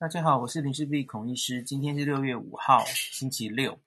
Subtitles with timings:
[0.00, 1.62] 大家好，我是林氏璧孔医师。
[1.62, 3.78] 今天是六月五号，星期六。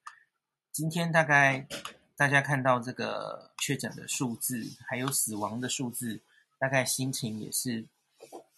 [0.71, 1.67] 今天大概
[2.15, 6.21] 大家看到这个确诊的数字，还有死亡的数字，
[6.59, 7.83] 大概心情也是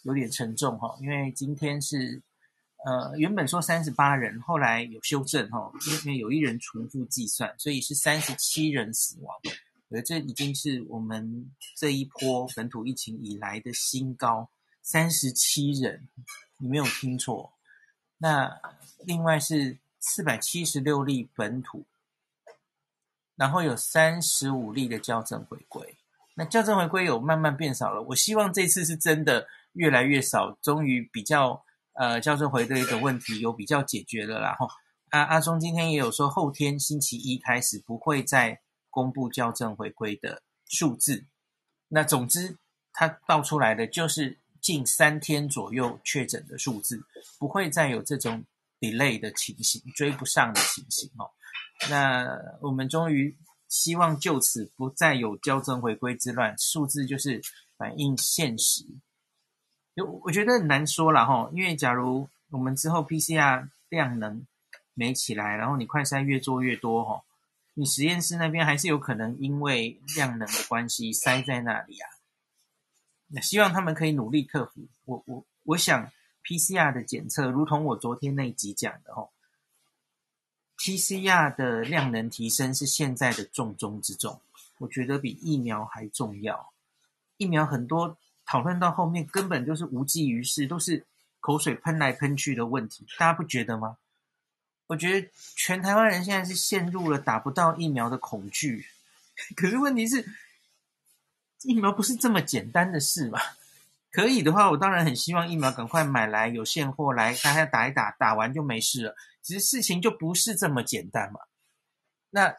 [0.03, 0.97] 有点沉重哈。
[0.99, 2.21] 因为今天是
[2.83, 5.71] 呃原本说三十八人，后来有修正哈，
[6.03, 9.33] 因为有一人重复计算，所以是三十七人死亡。
[9.91, 14.49] 而这已经是我们这一波本土疫情以来的新高，
[14.81, 16.09] 三十七人。
[16.57, 17.51] 你没有听错，
[18.17, 18.61] 那
[19.03, 21.83] 另外是四百七十六例本土，
[23.35, 25.97] 然后有三十五例的校正回归。
[26.35, 34.55] 那校正回归有慢慢变少了，我希望这次是真的越来越少，终于比较呃校正回归的问题有比较解决了啦。
[34.57, 34.69] 吼，
[35.09, 41.25] 阿阿松今天也有说，后天星期一开始不会再公布校正回归的数字。
[41.89, 42.57] 那总之，
[42.93, 44.39] 它报出来的就是。
[44.65, 46.99] 近三天左右确诊的数字，
[47.37, 48.43] 不会再有这种
[48.79, 51.29] delay 的情形，追不上的情形哦。
[51.87, 52.27] 那
[52.61, 53.37] 我们终于
[53.69, 57.39] 希望就此不再有校正回归之乱，数字就是
[57.77, 58.83] 反映现实。
[59.95, 64.47] 就我觉得很难说了哈，因为假如我们之后 PCR 量能
[64.95, 67.23] 没起来，然后你快筛越做越多哈，
[67.75, 72.09] 你实验室那边还是有可能因为量能的关系塞在那里啊。
[73.27, 74.87] 那希望他们可以努力克服。
[75.05, 76.11] 我我我想
[76.43, 79.29] ，PCR 的检测，如同我昨天那集讲的哦
[80.77, 84.39] ，PCR 的量能提升是现在的重中之重。
[84.77, 86.71] 我觉得比疫苗还重要。
[87.37, 91.05] 疫苗很多讨论到后面根本就是无济于事，都是
[91.39, 93.05] 口水喷来喷去的问题。
[93.17, 93.97] 大家不觉得吗？
[94.87, 98.85] 我觉得全台湾人现在是陷入了打不到疫苗的恐惧。
[99.57, 100.23] 可是问题是。
[101.65, 103.39] 疫苗不是这么简单的事嘛？
[104.11, 109.15] 可以的话，我当然很希望疫苗赶快买来，有现货来，大家打一打，打完就没事了。
[109.41, 111.41] 其实事情就不是这么简单嘛。
[112.29, 112.55] 那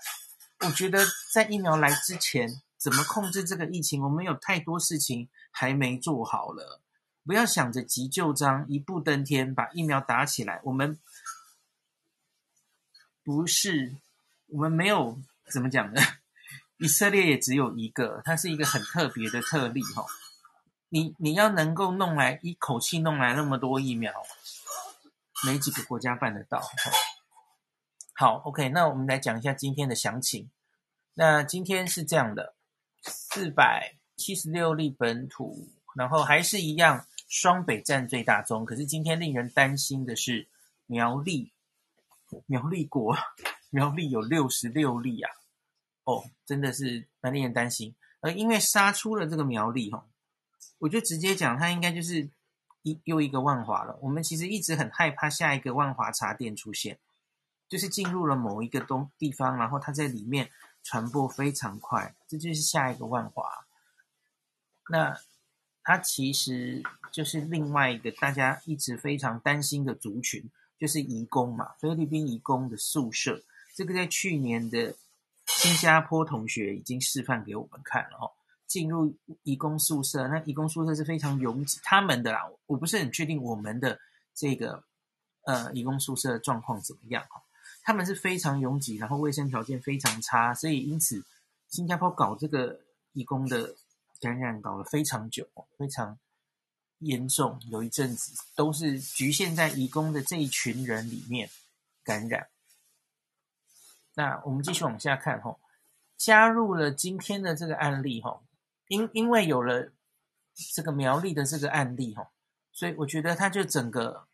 [0.60, 6.82] 我觉得在疫苗来之前，怎么控制这个疫情，我们有太多事情还没做好了。
[7.24, 10.60] 不要想着急就章，一步登天，把疫苗打起来。
[10.64, 10.98] 我们
[13.24, 13.96] 不是，
[14.48, 15.18] 我们没有
[15.50, 16.02] 怎么讲呢？
[16.78, 20.04] 以色列也只有一个，它是一个很特别的特例哈。
[20.88, 24.12] 你你要能够弄来一口气弄来那么多疫苗，
[25.46, 26.62] 没几个国家办得到。
[28.14, 30.50] 好，OK，那我们来讲一下今天的详情。
[31.14, 32.54] 那今天是这样的，
[33.02, 38.64] 四百七十六例本土，然后还是一样，双北占最大宗。
[38.64, 40.46] 可是今天令人担心的是
[40.86, 41.52] 苗栗，
[42.46, 43.16] 苗栗国，
[43.70, 45.30] 苗栗有六十六例啊。
[46.06, 47.92] 哦，真的是蛮令人担心。
[48.20, 50.06] 而因为杀出了这个苗栗哈，
[50.78, 52.30] 我就直接讲，它应该就是
[52.82, 53.98] 一又一个万华了。
[54.00, 57.00] 我们其实一直很害怕下一个万华茶店出现，
[57.68, 60.48] 就是进入了某一个东地方，然后它在里面
[60.84, 63.66] 传播非常快，这就是下一个万华。
[64.88, 65.20] 那
[65.82, 73.42] 它其实就是另外一个大家一直非常担心的族群，就是移工嘛，菲律宾移工的宿舍。
[73.74, 74.94] 这个在去年的。
[75.46, 78.30] 新加坡同学已经示范给我们看了哦，
[78.66, 83.98] 进入移工宿舍，那移工宿舍是非常拥挤，他们的啦，我不是很确定我们的
[84.34, 84.82] 这个
[85.44, 87.42] 呃移工宿舍的状况怎么样哈，
[87.82, 91.24] 他们是非常拥挤，然后卫生条件非常差，所以因此
[91.68, 92.80] 新加坡搞这个
[93.12, 93.74] 移工的
[94.20, 95.46] 感染搞了非常久，
[95.78, 96.18] 非常
[96.98, 101.48] 严重，有一阵子都是局限在移工的这一群人里面
[102.02, 102.48] 感染。
[104.18, 105.54] 那我们继续往下看哈，
[106.16, 108.40] 加入了今天的这个案例哈，
[108.88, 109.92] 因因为有了
[110.74, 112.30] 这个苗栗的这个案例哈，
[112.72, 114.26] 所以我觉得它就整个，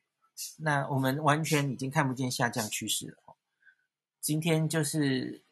[0.58, 3.34] 那我们完全已经看不见下降趋势了。
[4.20, 5.42] 今天就是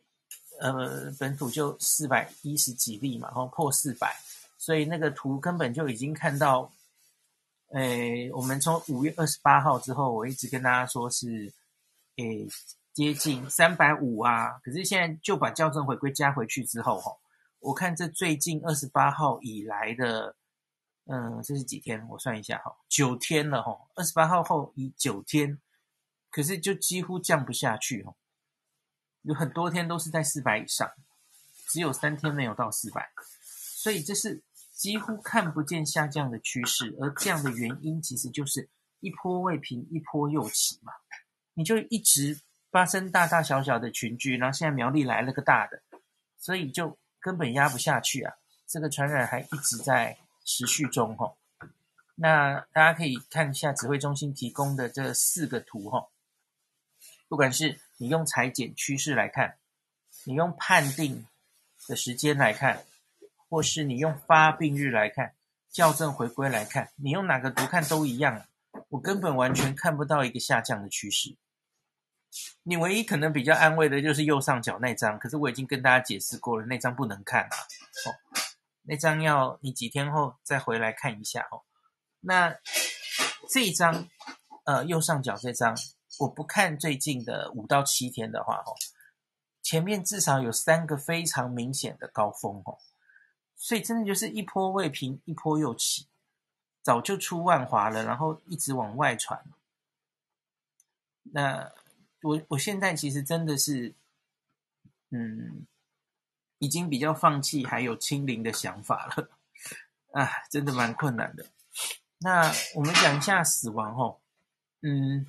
[0.60, 4.14] 呃本土就四百一十几例嘛，然后破四百，
[4.56, 6.72] 所以那个图根本就已经看到，
[7.72, 11.52] 诶，我们从五月二十八号之后，我一直跟大家说是，
[12.14, 12.46] 诶。
[12.92, 17.16] 接近三百五啊，可是现在就把校正回归加回去之后，哈，
[17.60, 20.34] 我看这最近二十八号以来的，
[21.06, 22.04] 嗯，这是几天？
[22.08, 25.60] 我算一下哈，九天了哈，二十八号后已九天，
[26.30, 28.12] 可是就几乎降不下去哈，
[29.22, 30.90] 有很多天都是在四百以上，
[31.68, 33.08] 只有三天没有到四百，
[33.44, 34.42] 所以这是
[34.72, 40.92] 几乎看不见下降的趋势，而这样的原因其实就是一波未平一波又起嘛，
[41.54, 42.40] 你就一直。
[42.70, 45.82] 发生大大小小的群聚，然后现在苗栗来了个大的，
[46.38, 48.34] 所以就根本压不下去啊！
[48.66, 51.36] 这个传染还一直在持续中吼。
[52.14, 56.06] 那大家可以看一下指挥中心提供的这四个图哈，
[57.28, 59.56] 不管是你用裁剪趋势来看，
[60.24, 61.26] 你用判定
[61.88, 62.84] 的时间来看，
[63.48, 65.34] 或是你用发病日来看，
[65.70, 68.44] 校正回归来看，你用哪个图看都一样，
[68.90, 71.34] 我根本完全看不到一个下降的趋势。
[72.62, 77.56] 你唯一可能比较安慰的就是右上角那张，可是我已经跟大家解释过了，那张不能看啊。
[78.06, 78.14] 哦，
[78.82, 81.62] 那张要你几天后再回来看一下哦。
[82.20, 82.54] 那
[83.48, 84.08] 这一张，
[84.64, 85.76] 呃，右上角这张，
[86.20, 88.76] 我不看最近的五到七天的话哦，
[89.62, 92.78] 前面至少有三个非常明显的高峰哦，
[93.56, 96.06] 所以真的就是一波未平，一波又起，
[96.82, 99.44] 早就出万华了，然后一直往外传。
[101.32, 101.72] 那。
[102.22, 103.94] 我我现在其实真的是，
[105.10, 105.66] 嗯，
[106.58, 109.30] 已经比较放弃还有清零的想法了，
[110.12, 111.46] 啊，真的蛮困难的。
[112.18, 114.20] 那我们讲一下死亡哦，
[114.82, 115.26] 嗯，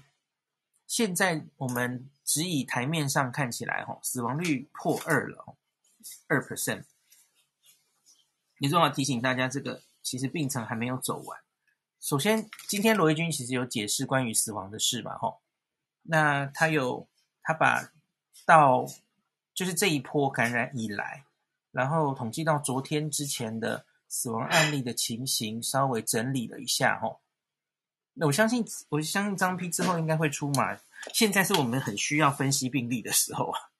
[0.85, 5.55] 现在我们只以台面上看起来，哦，死亡率破二了，
[6.27, 6.83] 二 percent。
[8.57, 11.39] 你重要提醒大家，这个其实病程还没有走完。
[12.01, 15.39] 首先，今天罗一钧其实有解释关于死亡的事嘛，吼。
[16.03, 17.07] 那他有，
[17.43, 17.91] 他把
[18.45, 18.85] 到
[19.53, 21.25] 就是这一波感染以来，
[21.71, 27.19] 然后统计到昨天之前的死亡案例的情形，稍微整理了一下哦。
[28.13, 30.77] 那我相信，我相信张批之后应该会出马。
[31.13, 33.71] 现在是我们很需要分析病例的时候啊。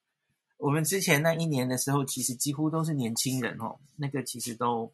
[0.58, 4.94] 我们之前那一年的时候，其实几乎都是年轻人哦，那个其实都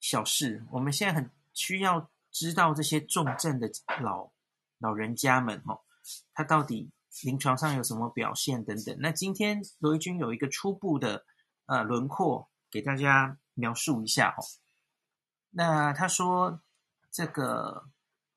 [0.00, 0.64] 小事。
[0.70, 4.30] 我们现在很需要知道这些重症的老
[4.78, 5.80] 老人家们哦。
[6.32, 6.90] 他到底
[7.22, 8.96] 临床上有什么表现等等？
[9.00, 11.24] 那今天罗一钧有一个初步的
[11.66, 14.42] 呃轮廓给大家描述一下哈。
[15.50, 16.60] 那他说
[17.10, 17.88] 这个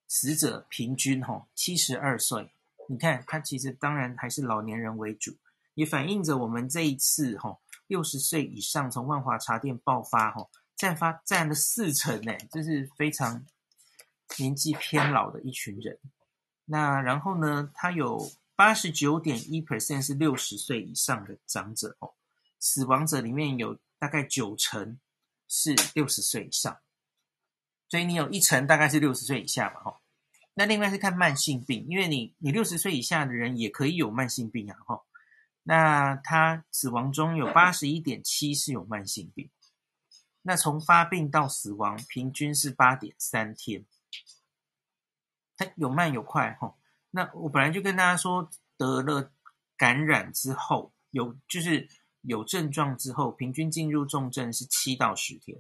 [0.08, 2.54] 死者平均哈七十二岁，
[2.88, 5.36] 你看他其实当然还是老年人为主，
[5.74, 13.46] 也反映着我们这一次哈六十岁以上从万华茶店爆发哈占发占了四成呢，这是非常
[14.38, 16.00] 年纪偏老的一群人。
[16.72, 22.14] 那然后呢，他有八十九点一 percent 是六十岁以上的长者哦，
[22.60, 25.00] 死亡者里面有大概九成
[25.48, 26.78] 是六十岁以上，
[27.88, 30.00] 所以你有一成大概是六十岁以下嘛，哈。
[30.54, 35.02] 那另外是看慢性病，因为你你六十岁以下的人也可以有慢性病啊，哈。
[35.64, 39.50] 那他死亡中有八十一点七是有慢性病，
[40.44, 43.86] 那从发病到死亡平均是八点三天。
[45.60, 46.74] 它有慢有快哈，
[47.12, 49.30] 那我本来就跟大家说，得了
[49.76, 51.90] 感染之后有就是
[52.22, 55.60] 有症状之后，平均进入重症是七到十天，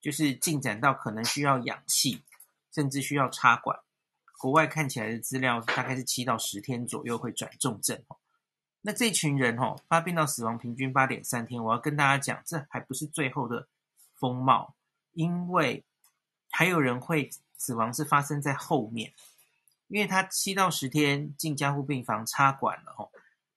[0.00, 2.24] 就是进展到可能需要氧气，
[2.74, 3.78] 甚至需要插管。
[4.40, 8.02] 国外看起来的资料大概是七到十天左右会转重症。
[8.80, 13.68] 那这群人哈发病到死亡平均八点三天，我要跟大家讲，这还不是最后的
[14.18, 14.74] 风貌，
[15.12, 15.84] 因为
[16.50, 17.30] 还有人会。
[17.62, 19.12] 死亡是发生在后面，
[19.86, 23.12] 因为他七到十天进加护病房插管了吼，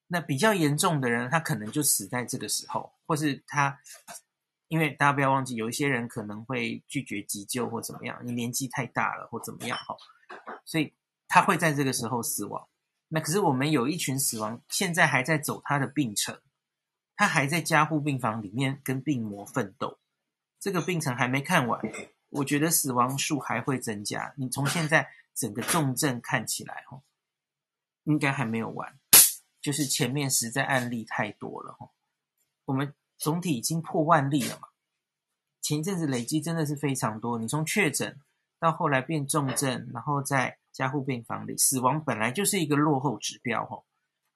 [0.06, 3.80] 那比较严重的人，他可能就死在这个时候，或是他，
[4.68, 9.98] 因为大家不要忘记，有一些人可能会拒绝急救或怎么样，你年纪太大了或怎么样吼，
[10.66, 10.94] 所以
[11.28, 12.68] 他会在这个时候死亡。
[13.08, 16.40] 那可是我们有一群死亡，现在还在走他的病程，
[17.16, 19.98] 他还在加护病房里面跟病魔奋斗，
[20.60, 21.82] 这个病程还没看完。
[22.36, 24.34] 我觉得死亡数还会增加。
[24.38, 27.02] 你从现在整个重症看起来，哦，
[28.04, 29.00] 应该还没有完。
[29.62, 31.90] 就是前面实在案例太多了，哦，
[32.66, 34.68] 我们总体已经破万例了嘛。
[35.62, 37.40] 前一阵子累积真的是非常多。
[37.40, 38.20] 你从确诊
[38.60, 43.84] 到后来变重症，然后在加护病房里死亡，本来就是一个落后指标，哦。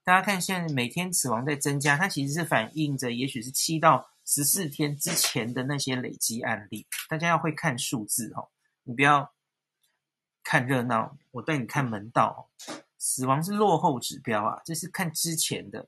[0.04, 4.10] 大家看现在每天死亡在增加，它其实是反映着，也许是七到。
[4.32, 8.48] 十四天之前的那些累积案例，大家要会看数字哦，
[8.84, 9.34] 你不要
[10.44, 12.52] 看热闹，我带你看门道。
[13.00, 15.88] 死亡是落后指标啊，这是看之前的，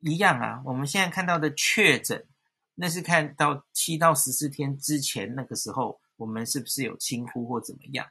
[0.00, 0.60] 一样啊。
[0.64, 2.26] 我们现在看到的确诊，
[2.74, 8.08] 那是看到七到十四天之前那个时候，我们是不是有轻忽或怎么样？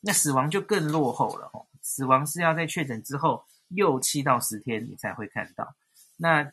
[0.00, 5.74] 那死亡就更落后了哦，死亡是要在确诊之后又七到十天你才会看到。
[6.18, 6.52] 那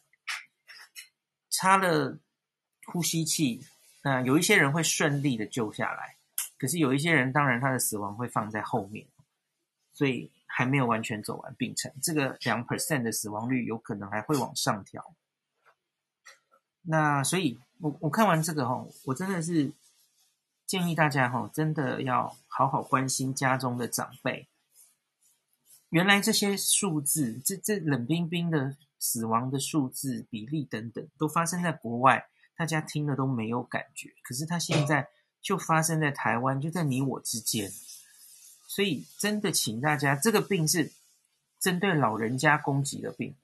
[1.53, 2.17] 插了
[2.88, 3.63] 呼吸器，
[4.03, 6.17] 那有一些人会顺利的救下来，
[6.57, 9.05] 可是有一些人，当然他的死亡会放在后面，
[9.93, 11.93] 所以还没有完全走完病程。
[12.01, 15.13] 这个两 percent 的死亡率有可能还会往上调。
[16.81, 19.72] 那所以我我看完这个哈，我真的是
[20.65, 24.48] 建议大家哈，真的要好好关心家中的长辈。
[25.89, 34.13] 原来这些数字，这这冷冰冰的死亡的数字比例等等，都发生在国外，大家听了都没有感觉。
[34.24, 35.10] 可是它现在
[35.41, 37.69] 就发生在台湾，就在你我之间。
[38.65, 40.93] 所以真的，请大家，这个病是
[41.60, 43.36] 针对老人家攻击的病。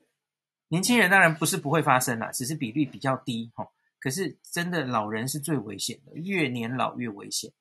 [0.69, 3.67] 年轻人当然不是不会发生啦，只是比率比较低哈。
[3.99, 7.51] 可是真的，老人是最危险的，越年老越危险。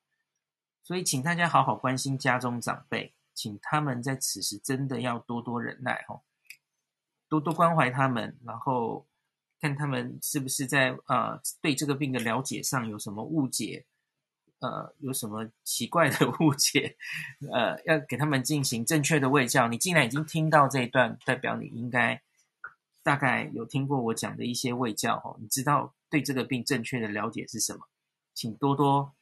[0.83, 6.21] 所以，请大家好好关心家中长辈，请他们在此时真的要多多忍耐哈，
[7.29, 9.07] 多多关怀他们，然后
[9.61, 13.85] 看他们是不是在呃对这个病的了解上有什么误解，
[14.59, 16.97] 呃有什么奇怪的 误解，
[17.51, 19.67] 呃要给他们进行正确的卫教。
[19.67, 22.21] 你既然已经听到这一段，代表你应该
[23.03, 25.93] 大概有听过我讲的一些卫教哦，你知道。
[26.11, 27.81] 对这个病正确的了解是什么？
[28.33, 29.13] 请多多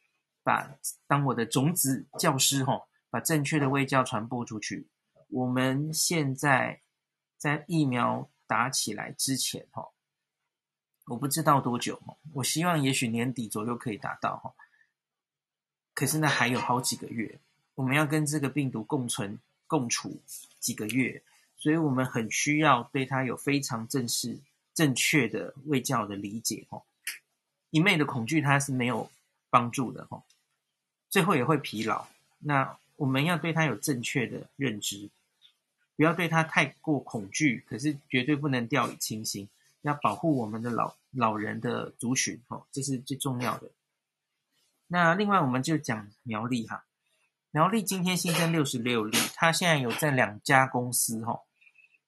[0.42, 0.74] 把
[1.06, 4.88] 当我的种子教师吼，把正确的卫教传播出去。
[5.28, 6.80] 我们现在
[7.38, 9.88] 在疫苗打起来之前哈，
[11.06, 11.98] 我不知道多久，
[12.34, 14.52] 我希望也许年底左右可以达到哈。
[15.94, 17.40] 可是呢，还有好几个月，
[17.74, 20.20] 我们要跟这个病毒共存共处
[20.60, 21.22] 几个月，
[21.56, 24.38] 所以我们很需要对它有非常正式。
[24.74, 26.80] 正确的卫教的理解，哈，
[27.70, 29.10] 一昧的恐惧它是没有
[29.50, 30.22] 帮助的，哈，
[31.10, 32.06] 最后也会疲劳。
[32.38, 35.10] 那我们要对它有正确的认知，
[35.98, 39.46] 不要对它太过恐惧，可是绝对不能掉以轻心，
[39.82, 43.70] 要保护我们的老老人的族群，吼，这是最重要的。
[44.86, 46.86] 那另外我们就讲苗栗哈，
[47.50, 51.42] 苗栗今天新增六十六例，它现在有在两家公司，哈，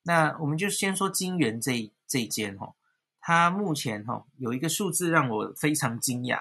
[0.04, 1.92] 那我们就先说金源这。
[2.11, 2.75] 这一间哈，
[3.20, 6.40] 他目前哈有一个数字让我非常惊讶，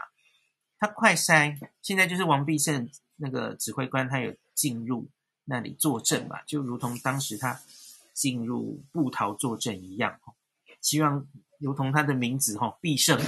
[0.79, 5.07] 他快筛现在就是王必胜那个指挥官，他有进入
[5.49, 7.59] 那里作证嘛，就如同当时他
[8.13, 10.19] 进入布桃作证一样，
[10.79, 11.27] 希望
[11.57, 13.19] 如同他的名字哈必胜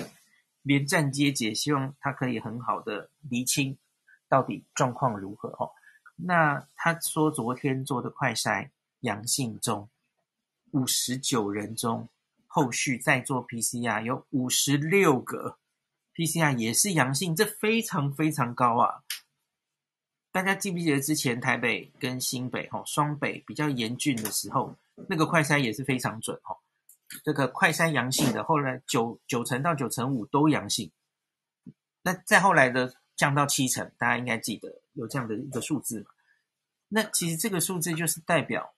[0.61, 3.77] 连战皆捷，希望他可以很好的厘清
[4.29, 5.71] 到底状况如何哈。
[6.15, 9.89] 那他说昨天做的快筛阳性中
[10.71, 12.07] 五十九人中。
[12.53, 15.57] 后续再做 PCR，有五十六个
[16.13, 19.05] PCR 也是阳性，这非常非常高啊！
[20.31, 24.75] 大家记不记得之前台北跟新北吼双北比较严峻的时候，
[25.07, 26.57] 那个快筛也是非常准吼。
[27.23, 30.91] 这个快筛阳性的后来九九成到九成五都阳性，
[32.01, 36.05] 那再后来的降到七成，大家应该记得有这样的一个数字嘛？
[36.87, 38.73] 那其实这个数字就是代表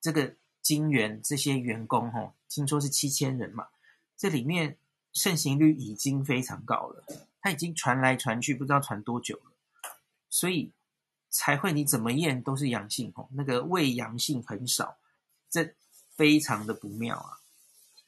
[0.00, 0.34] 这个。
[0.64, 3.68] 金源这些员工，吼，听说是七千人嘛，
[4.16, 4.78] 这里面
[5.12, 7.04] 盛行率已经非常高了，
[7.42, 9.52] 它已经传来传去，不知道传多久了，
[10.34, 10.72] 所以
[11.30, 14.98] 才会你怎么验都是阳性，吼，那个胃阳性很少，
[15.48, 15.76] 这
[16.16, 17.38] 非常的不妙啊。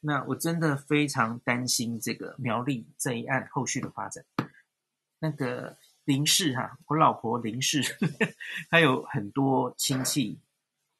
[0.00, 4.24] 那我真的非常担心这个苗栗这一案后续的发展。
[5.20, 7.96] 那个林氏哈，我老婆林氏，
[8.68, 10.40] 她有很多亲戚。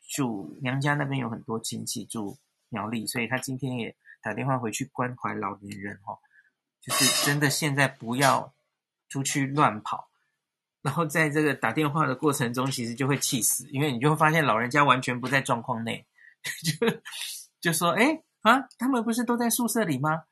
[0.08, 6.16] 住娘家那边有很多亲戚住苗栗，所以她今天也打电话回去关怀老年人哈，
[6.80, 8.54] 就是真的现在不要
[9.08, 10.08] 出去乱跑，
[10.86, 16.06] 然后在这个打电话的过程中，其实就会气死，因为你就会发现老人家完全不在状况内，
[16.62, 17.00] 就
[17.60, 20.22] 就说哎啊，他们不是都在宿舍里吗？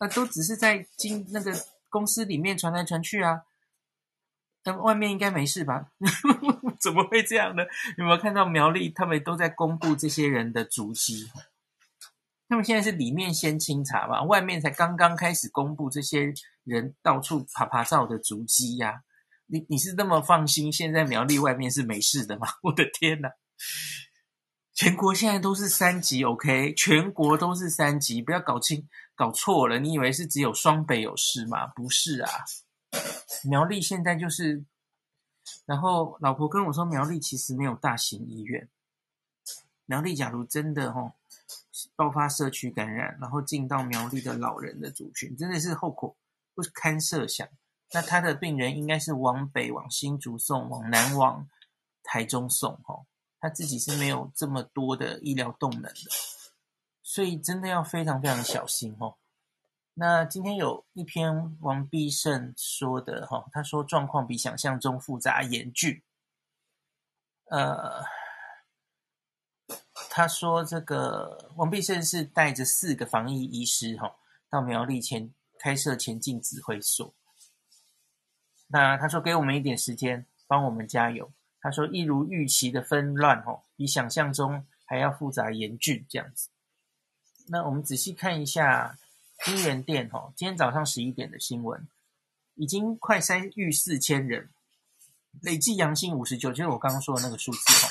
[0.00, 1.54] 那都只是在经那个
[1.88, 3.42] 公司里面传来传去啊。
[4.64, 5.92] 但外面应该没事吧？
[6.82, 7.62] 怎么会这样呢？
[7.96, 11.30] 有没有看到苗栗他们都在公布这些人的足迹？
[12.48, 19.04] 他们现在是里面先清查吧，外面才刚刚开始公布这些人到处趴趴走的足迹呀、
[19.50, 20.72] 你你是那么放心？
[20.72, 22.46] 现在苗栗外面是没事的吗？
[22.62, 23.30] 我的天哪！
[24.72, 26.72] 全国现在都是三级，OK？
[26.74, 29.78] 全国都是三级，不要搞清搞错了。
[29.78, 31.66] 你以为是只有双北有事吗？
[31.66, 32.30] 不是啊。
[33.44, 34.64] 苗栗现在就是，
[35.66, 38.68] 然后老婆跟我说，苗栗其实没有大型医院。
[39.84, 41.12] 苗栗假如真的吼
[41.96, 46.16] 爆发社区感染，然后进到苗栗的老人的族群，真的是后果
[46.54, 47.46] 不堪设想。
[47.92, 51.48] 那他的病人应该是往北往新竹送，往南往
[52.04, 53.06] 台中送吼，
[53.40, 56.10] 他自己是没有这么多的医疗动能的，
[57.02, 59.18] 所以真的要非常非常小心吼。
[59.94, 66.00] 那今天有一篇王必胜说的哈，他说状况比想象中复杂严峻。
[67.46, 68.04] 呃，
[70.08, 74.14] 他说这个王必胜是带着四个防疫医师哈
[74.48, 77.12] 到苗栗前开设前进指挥所。
[78.72, 81.30] 那他说给我们一点时间，帮我们加油。
[81.60, 86.48] 他说一如预期的纷乱哦，比想象中还要复杂严峻这样子。
[87.48, 88.96] 那我们仔细看一下
[89.44, 91.88] 金源店哦，今天早上十一点的新闻，
[92.54, 94.48] 已经快筛逾四千人，
[95.42, 97.90] 累计阳性五十九，就是我刚刚说的那个数字哦。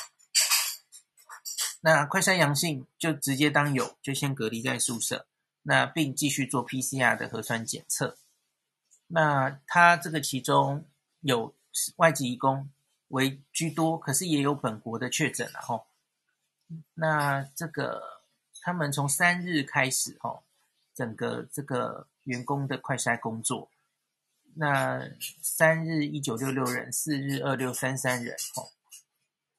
[1.82, 5.26] 那快筛阳性就直接当有，就先隔离在宿舍，
[5.62, 8.16] 那并继续做 PCR 的核酸检测。
[9.12, 10.86] 那他这个其中
[11.20, 11.52] 有
[11.96, 12.70] 外籍移工
[13.08, 15.88] 为居多，可是也有本国的确诊了吼。
[16.94, 18.22] 那这个
[18.60, 20.44] 他们从三日开始吼，
[20.94, 23.68] 整个这个员工的快筛工作，
[24.54, 25.10] 那
[25.42, 28.70] 三日一九六六人，四日二六三三人吼，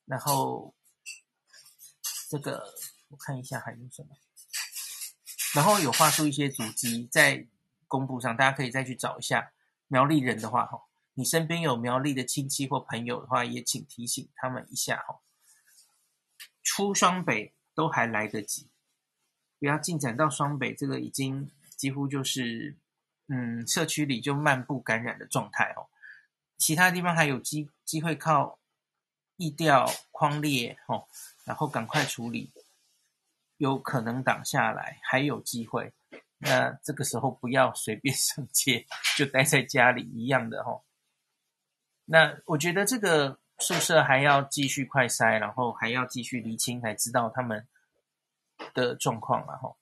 [0.05, 0.73] 然后
[2.29, 2.73] 这个
[3.09, 4.15] 我看一下还有什么，
[5.53, 7.45] 然后有画出一些足迹在。
[7.91, 9.51] 公布上，大家可以再去找一下
[9.87, 10.81] 苗栗人的话，哈，
[11.15, 15.19] 你身边有苗栗的亲戚或朋友的话，也请提醒他们一下，哈，
[16.63, 18.69] 出双北都还来得及，
[19.59, 22.77] 不要进展到双北，这个已经几乎就是，
[23.27, 25.89] 嗯，社区里就漫步感染的状态，哦，
[26.57, 28.57] 其他地方还有机机会靠
[29.35, 31.09] 疫调框列，哦，
[31.43, 32.53] 然后赶快处理，
[33.57, 35.91] 有可能挡下来，还有机会。
[36.41, 40.83] 那这个时候不要随便 上街，就待在家里一样的吼。
[42.05, 47.67] 那我觉得这个宿舍还要继续快筛，然后还要继续厘清，才知道他们
[48.73, 49.77] 的状况了吼。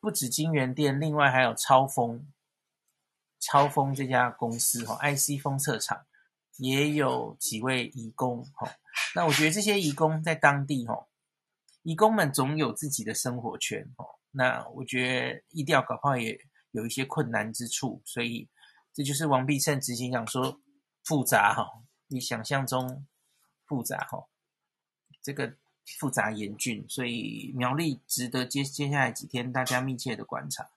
[0.00, 2.26] 不止金元店，另外还有超风，
[3.38, 6.06] 超风这家公司吼，IC 封测厂
[6.56, 8.66] 也有几位义工吼。
[9.14, 11.08] 那我觉得这些义工在当地吼，
[11.82, 14.18] 义工们总有自己的生活圈吼。
[14.34, 18.48] 那我觉得疫调搞不好也有一些困难之处，所以
[18.94, 20.60] 这就是王必胜执行长说
[21.04, 23.06] 复杂哈，比想象中
[23.66, 24.26] 复杂哈，
[25.22, 25.54] 这个
[25.98, 30.70] 复杂严峻，所以苗栗值得接接下来几天大家密切的观察。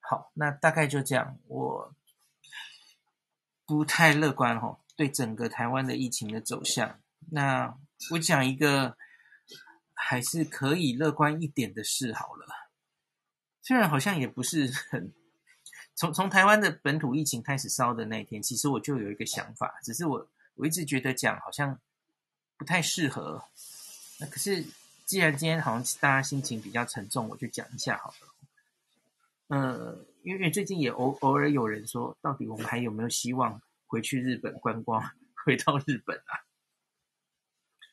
[0.00, 1.94] 好，那大概就这样，我
[3.64, 7.00] 不太乐观哈，对整个台湾的疫情的走向。
[7.30, 7.78] 那
[8.10, 8.96] 我讲一个。
[10.02, 12.46] 还是可以乐观一点的事好了，
[13.62, 15.12] 虽然好像也不是很，
[15.94, 21.78] 从从台湾的本土疫情开始烧的那一天，其实我就有一个想法，只是我我一直觉得讲好像
[22.56, 23.44] 不太适合。
[24.18, 24.64] 那可是
[25.04, 28.28] 既然今天好像大家心情比较沉重，我就讲一下好了。
[29.48, 35.10] 呃，因为最近也偶偶尔有人说，到底我们还有没有希望回去日本观光，
[35.44, 36.49] 回到日本啊？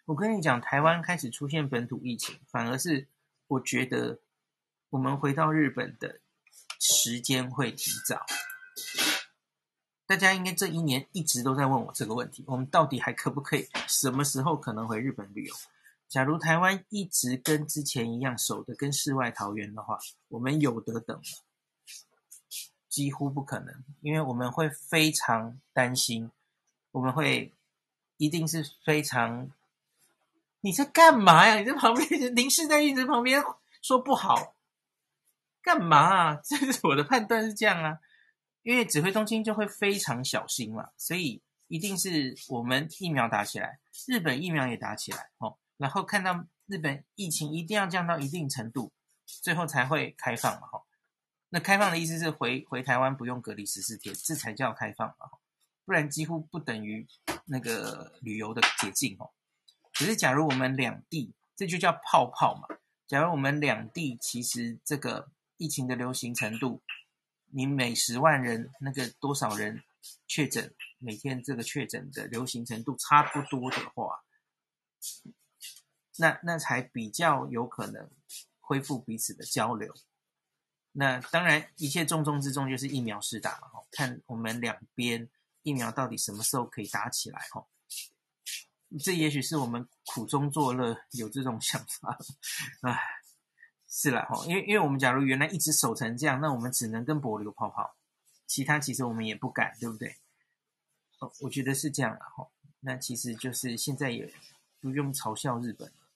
[0.08, 3.10] 我跟你讲，台湾开始出现本土疫情，反而是
[3.48, 4.20] 我觉得
[4.89, 6.22] 我们回到日本的
[6.80, 8.26] 时间会提早。
[10.06, 13.67] 大家应该这一年一直都在问我这个问题：我们到底还可不可以？
[13.86, 15.54] 什么时候可能回日本旅游？
[16.08, 21.24] 假如台湾一直跟之前一样守得跟世外桃源的话，我们有得等了，
[22.88, 26.32] 几乎不可能，因为我们会非常担心，
[26.91, 27.54] 我们会
[28.15, 29.52] 一定是非常。
[30.62, 31.60] 你在干嘛呀？
[31.60, 33.41] 你在旁边，林氏在一直旁边
[33.82, 34.56] 说不好，
[35.62, 36.39] 干嘛啊？
[36.43, 38.00] 这是我的判断是这样啊，
[38.63, 48.91] 因为指挥中心就会非常小心嘛，所以一定是我们疫苗打起来，日本疫苗也打起来哦，然后看到日本疫情一定要降到一定程度，
[49.26, 50.84] 最后才会开放嘛，哈。
[51.50, 55.28] 那开放的意思是回回台湾不用隔离十四天，这才叫开放嘛，
[55.86, 57.08] 不然几乎不等于
[57.46, 59.32] 那个旅游的捷径哦。
[59.97, 62.77] 可是，假如我们两地，这就叫泡泡嘛。
[63.07, 66.83] 假如我们两地其实这个疫情的流行程度，
[67.47, 69.83] 你每十万人那个多少人
[70.27, 74.23] 确诊，每天这个确诊的流行程度差不多的话，
[76.17, 78.12] 那那才比较有可能
[78.60, 79.91] 恢复彼此的交流。
[80.91, 85.27] 那当然，一切重中之重就是疫苗施打嘛，看我们两边
[85.63, 87.65] 疫苗到底什么时候可以打起来，哈。
[89.04, 92.17] 这也许是我们苦中作乐，有这种想法，
[92.82, 92.97] 唉，
[93.89, 97.97] 是啦齁，因为因为我们假如原来一直守成这样，那我们只能跟帛琉泡泡，
[98.45, 100.15] 其他其实我们也不敢，对不对？
[101.19, 102.47] 哦，我觉得是这样啦齁。
[102.80, 104.34] 那其实就是现在也
[104.80, 106.08] 不用嘲笑日本了，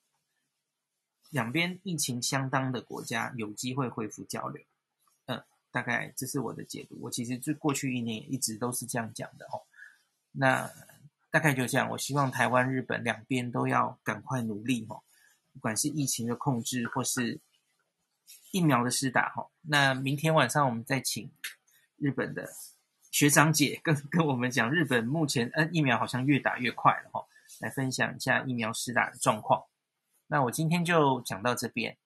[1.29, 4.63] 两边疫情相当的国家有机会恢复交流，
[5.25, 6.97] 嗯，大概这是我的解读。
[7.01, 9.67] 我其实就过去一年一直都是这样讲的哦。
[10.31, 10.71] 那。
[11.31, 15.01] 大概就这样，我希望台湾、日本两边都要赶快努力哈，
[15.53, 17.39] 不管是疫情的控制或是
[18.51, 19.49] 疫苗的施打哈。
[19.61, 21.31] 那明天晚上我们再请
[21.95, 22.49] 日本的
[23.11, 27.25] 学长姐跟跟我们讲，日本目前呃疫苗好像越打越快了哈，
[27.61, 29.63] 来分享一下疫苗施打的状况。
[30.27, 31.97] 那我今天就讲到这边，